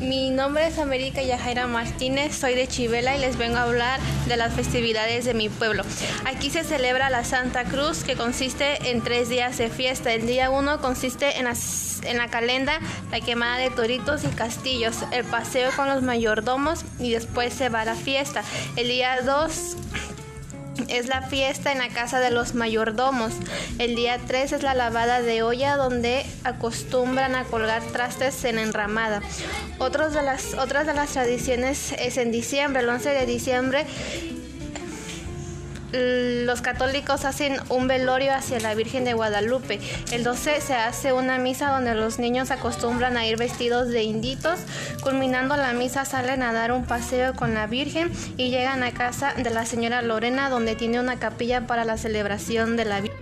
[0.00, 4.36] Mi nombre es América Yajaira Martínez, soy de Chivela y les vengo a hablar de
[4.36, 5.84] las festividades de mi pueblo.
[6.26, 10.12] Aquí se celebra la Santa Cruz, que consiste en tres días de fiesta.
[10.12, 11.54] El día uno consiste en la,
[12.02, 12.78] en la calenda,
[13.10, 17.80] la quemada de toritos y castillos, el paseo con los mayordomos y después se va
[17.80, 18.42] a la fiesta.
[18.76, 19.78] El día dos
[20.88, 23.32] es la fiesta en la casa de los mayordomos.
[23.78, 29.22] El día 3 es la lavada de olla donde acostumbran a colgar trastes en enramada.
[29.78, 33.86] Otros de las, otras de las tradiciones es en diciembre, el 11 de diciembre
[35.92, 39.80] los católicos hacen un velorio hacia la Virgen de Guadalupe.
[40.12, 44.60] El 12 se hace una misa donde los niños acostumbran a ir vestidos de inditos.
[45.02, 49.34] Culminando la misa salen a dar un paseo con la Virgen y llegan a casa
[49.34, 53.15] de la señora Lorena donde tiene una capilla para la celebración de la Virgen.